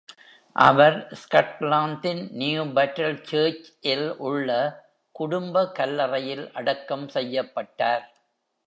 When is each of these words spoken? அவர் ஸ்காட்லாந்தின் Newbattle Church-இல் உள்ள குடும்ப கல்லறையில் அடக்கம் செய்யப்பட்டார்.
அவர் 0.55 0.95
ஸ்காட்லாந்தின் 1.21 2.23
Newbattle 2.39 3.13
Church-இல் 3.29 4.09
உள்ள 4.29 4.49
குடும்ப 5.15 5.65
கல்லறையில் 5.79 6.45
அடக்கம் 6.53 7.07
செய்யப்பட்டார். 7.09 8.05